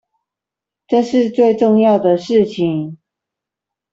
[0.87, 2.97] 這是最重要的事情